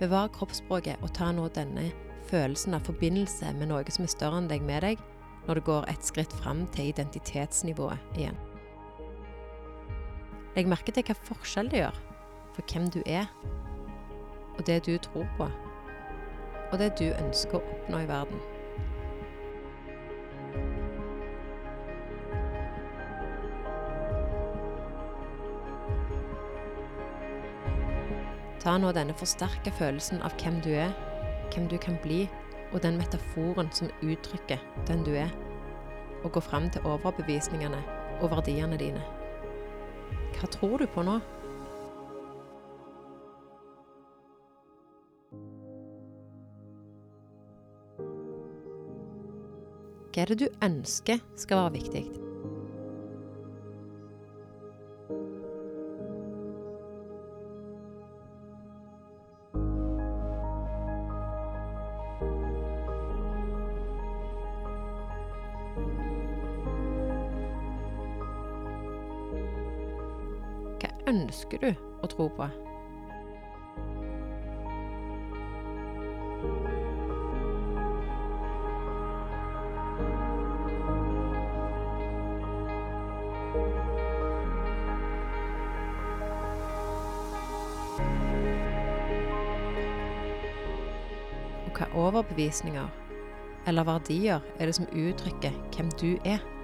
Bevar 0.00 0.30
kroppsspråket 0.32 1.02
og 1.04 1.12
ta 1.16 1.28
nå 1.36 1.46
denne 1.52 1.90
følelsen 2.30 2.76
av 2.76 2.86
forbindelse 2.88 3.50
med 3.58 3.68
noe 3.68 3.92
som 3.92 4.06
er 4.06 4.12
større 4.12 4.38
enn 4.40 4.48
deg 4.48 4.64
med 4.64 4.80
deg, 4.86 5.02
når 5.46 5.60
du 5.60 5.66
går 5.66 5.88
et 5.92 6.06
skritt 6.06 6.32
fram 6.40 6.62
til 6.74 6.88
identitetsnivået 6.92 8.16
igjen. 8.16 8.38
Legg 10.56 10.70
merke 10.70 10.94
til 10.94 11.04
hva 11.06 11.16
forskjell 11.28 11.68
det 11.72 11.82
gjør 11.82 11.98
for 12.54 12.72
hvem 12.72 12.88
du 12.92 13.00
er, 13.04 13.28
og 14.56 14.64
det 14.66 14.80
du 14.88 14.96
tror 15.04 15.28
på, 15.36 15.50
og 16.70 16.80
det 16.80 16.94
du 16.98 17.06
ønsker 17.10 17.60
å 17.60 17.76
oppnå 17.76 18.00
i 18.00 18.08
verden. 18.10 18.40
Ta 28.70 28.76
nå 28.78 28.92
denne 28.94 29.10
forsterka 29.18 29.72
følelsen 29.74 30.20
av 30.22 30.36
hvem 30.38 30.60
du 30.62 30.68
er, 30.78 30.92
hvem 31.50 31.64
du 31.66 31.72
kan 31.82 31.96
bli, 32.04 32.20
og 32.70 32.84
den 32.84 33.00
metaforen 33.00 33.66
som 33.74 33.90
uttrykker 33.98 34.62
den 34.86 35.02
du 35.02 35.10
er, 35.18 35.32
og 36.22 36.30
gå 36.36 36.42
fram 36.46 36.68
til 36.70 36.86
overbevisningene 36.86 37.80
og 38.20 38.30
verdiene 38.30 38.78
dine. 38.78 39.02
Hva 40.36 40.52
tror 40.54 40.78
du 40.78 40.86
på 40.86 41.02
nå? 41.02 41.18
Hva 50.14 50.22
er 50.22 50.30
det 50.30 50.42
du 50.46 50.50
ønsker 50.62 51.18
skal 51.34 51.64
være 51.64 51.78
viktig? 51.80 52.08
Ønsker 71.10 71.58
du 71.58 71.70
å 72.02 72.10
tro 72.10 72.28
på? 72.36 72.46
Hva 91.80 91.86
overbevisninger 91.96 92.88
eller 93.70 93.86
verdier 93.88 94.42
er 94.60 94.68
det 94.68 94.74
som 94.76 94.88
uttrykker 94.92 95.54
hvem 95.72 95.92
du 96.00 96.10
er? 96.28 96.59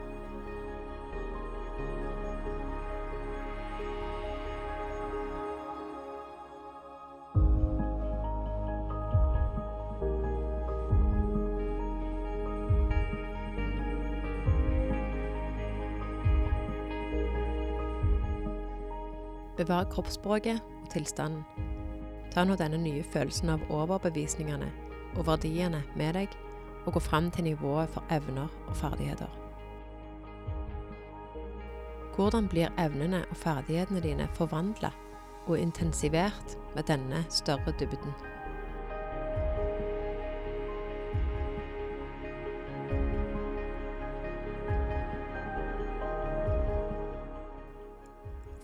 Bevar 19.56 19.88
kroppsspråket 19.92 20.60
og 20.82 20.90
tilstanden. 20.92 21.44
Ta 22.32 22.44
nå 22.44 22.56
denne 22.60 22.76
nye 22.82 23.04
følelsen 23.12 23.54
av 23.54 23.64
overbevisningene 23.72 24.68
og 25.16 25.24
verdiene 25.30 25.80
med 25.96 26.18
deg, 26.18 26.36
og 26.84 26.98
gå 26.98 27.02
fram 27.02 27.30
til 27.32 27.48
nivået 27.48 27.90
for 27.90 28.04
evner 28.12 28.52
og 28.68 28.76
ferdigheter. 28.76 29.32
Hvordan 32.16 32.48
blir 32.48 32.72
evnene 32.80 33.24
og 33.30 33.36
ferdighetene 33.36 34.00
dine 34.04 34.28
forvandla 34.36 34.92
og 35.46 35.58
intensivert 35.58 36.56
med 36.74 36.88
denne 36.88 37.24
større 37.28 37.72
dybden? 37.80 38.35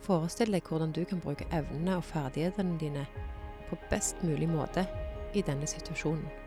Forestill 0.03 0.51
deg 0.55 0.67
hvordan 0.67 0.93
du 0.95 1.05
kan 1.07 1.21
bruke 1.23 1.47
evnene 1.55 1.97
og 2.01 2.07
ferdighetene 2.09 2.79
dine 2.81 3.07
på 3.69 3.79
best 3.91 4.23
mulig 4.27 4.49
måte 4.51 4.87
i 5.35 5.45
denne 5.47 5.69
situasjonen. 5.71 6.42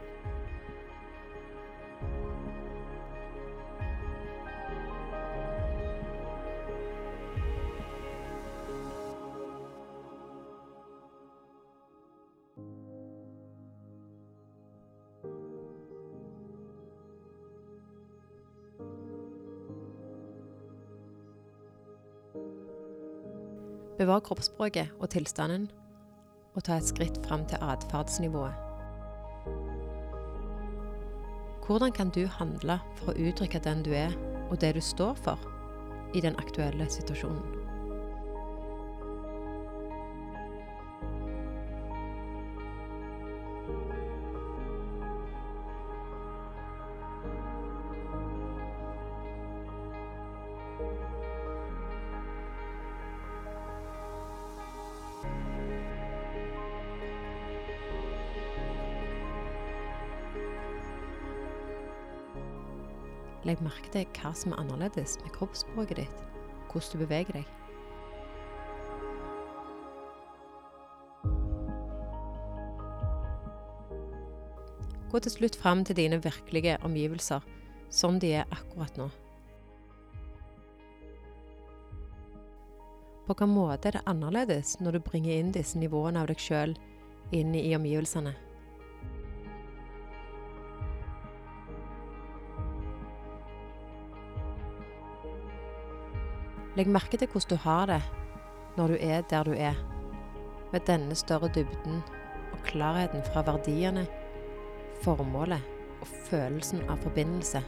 Bevar 23.98 24.20
kroppsspråket 24.20 24.92
og 25.00 25.10
tilstanden, 25.14 25.70
og 26.56 26.64
ta 26.68 26.76
et 26.80 26.88
skritt 26.88 27.20
fram 27.24 27.46
til 27.48 27.62
atferdsnivået. 27.64 28.54
Hvordan 31.66 31.92
kan 31.92 32.12
du 32.14 32.26
handle 32.28 32.80
for 33.00 33.14
å 33.14 33.30
uttrykke 33.30 33.64
den 33.64 33.84
du 33.88 33.94
er, 33.96 34.12
og 34.52 34.60
det 34.62 34.76
du 34.76 34.82
står 34.84 35.16
for, 35.24 35.40
i 36.14 36.22
den 36.22 36.36
aktuelle 36.40 36.90
situasjonen? 36.92 37.55
Legg 63.56 63.64
merke 63.64 63.88
til 63.88 64.08
hva 64.20 64.34
som 64.36 64.52
er 64.52 64.60
annerledes 64.60 65.14
med 65.24 65.32
kroppsspråket 65.32 66.02
ditt, 66.02 66.24
hvordan 66.68 66.92
du 66.92 67.04
beveger 67.06 67.38
deg. 67.38 67.46
Gå 75.08 75.22
til 75.24 75.32
slutt 75.32 75.56
fram 75.56 75.86
til 75.88 75.96
dine 75.96 76.20
virkelige 76.20 76.76
omgivelser, 76.84 77.48
sånn 77.88 78.20
de 78.20 78.34
er 78.42 78.52
akkurat 78.52 79.00
nå. 79.00 79.08
På 83.24 83.32
hvilken 83.32 83.56
måte 83.56 83.88
er 83.88 84.02
det 84.02 84.08
annerledes 84.12 84.82
når 84.84 84.98
du 84.98 85.06
bringer 85.08 85.32
inn 85.40 85.56
disse 85.56 85.80
nivåene 85.80 86.26
av 86.26 86.28
deg 86.28 86.44
sjøl 86.44 86.76
inn 87.32 87.56
i 87.56 87.72
omgivelsene? 87.78 88.36
Legg 96.76 96.90
merke 96.92 97.16
til 97.16 97.30
hvordan 97.32 97.50
du 97.50 97.62
har 97.64 97.86
det 97.88 98.02
når 98.76 98.88
du 98.92 98.96
er 99.00 99.22
der 99.32 99.44
du 99.48 99.54
er, 99.56 99.78
med 100.74 100.84
denne 100.88 101.16
større 101.16 101.48
dybden 101.56 102.02
og 102.52 102.60
klarheten 102.68 103.24
fra 103.24 103.44
verdiene, 103.48 104.04
formålet 105.04 105.64
og 106.02 106.08
følelsen 106.28 106.84
av 106.92 107.00
forbindelse. 107.00 107.64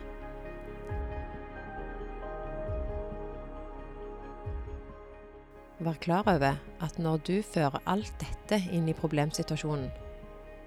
Vær 5.80 6.04
klar 6.04 6.28
over 6.28 6.60
at 6.84 7.00
når 7.00 7.24
du 7.24 7.36
fører 7.42 7.80
alt 7.88 8.12
dette 8.20 8.60
inn 8.76 8.90
i 8.92 8.98
problemsituasjonen, 8.98 9.88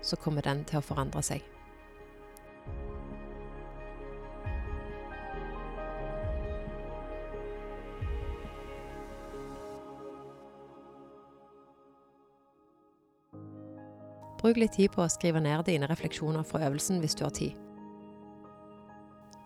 så 0.01 0.17
kommer 0.17 0.41
den 0.49 0.65
til 0.65 0.81
å 0.81 0.87
forandre 0.87 1.21
seg. 1.21 1.45
Bruk 14.51 14.59
litt 14.59 14.73
tid 14.75 14.91
på 14.91 15.05
å 15.05 15.07
skrive 15.07 15.39
ned 15.39 15.61
dine 15.69 15.87
refleksjoner 15.87 16.43
fra 16.43 16.65
øvelsen 16.67 16.97
hvis 16.99 17.15
du 17.15 17.21
har 17.23 17.31
tid. 17.31 17.53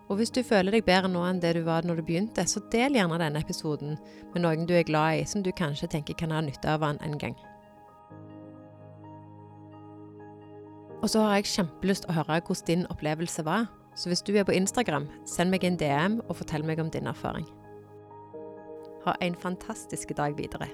Og 0.09 0.17
hvis 0.17 0.31
du 0.33 0.39
føler 0.41 0.73
deg 0.73 0.87
bedre 0.87 1.11
nå 1.13 1.21
enn 1.27 1.41
det 1.43 1.51
du 1.53 1.59
var 1.67 1.85
når 1.85 1.99
du 1.99 2.03
begynte, 2.07 2.41
så 2.49 2.63
del 2.73 2.97
gjerne 2.97 3.19
denne 3.21 3.43
episoden 3.45 3.99
med 4.33 4.41
noen 4.41 4.65
du 4.65 4.73
er 4.73 4.87
glad 4.87 5.19
i, 5.19 5.27
som 5.29 5.43
du 5.45 5.51
kanskje 5.53 5.91
tenker 5.93 6.17
kan 6.17 6.33
ha 6.33 6.39
nytte 6.41 6.71
av 6.73 6.81
den 6.81 6.97
en 7.05 7.19
gang. 7.21 7.37
Og 11.03 11.13
så 11.13 11.21
har 11.21 11.37
jeg 11.37 11.51
kjempelyst 11.51 12.09
å 12.09 12.17
høre 12.17 12.39
hvordan 12.41 12.65
din 12.71 12.89
opplevelse 12.89 13.45
var, 13.45 13.69
så 13.93 14.09
hvis 14.09 14.25
du 14.25 14.33
er 14.33 14.49
på 14.49 14.57
Instagram, 14.57 15.05
send 15.29 15.53
meg 15.53 15.69
en 15.69 15.77
DM 15.77 16.17
og 16.25 16.39
fortell 16.41 16.65
meg 16.65 16.81
om 16.81 16.89
din 16.89 17.13
erfaring. 17.13 17.45
Ha 19.05 19.13
en 19.21 19.37
fantastisk 19.37 20.17
dag 20.17 20.33
videre. 20.41 20.71